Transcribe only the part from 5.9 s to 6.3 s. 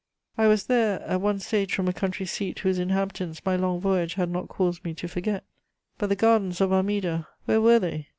But the